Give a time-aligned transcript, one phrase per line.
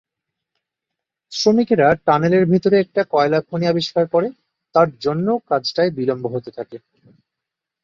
[1.31, 4.27] শ্রমিকেরা টানেলের ভিতরে একটা কয়লা খনি আবিষ্কার করে,
[4.75, 6.77] তার জন্যেও কাজটায় বিলম্ব হতে থাকে।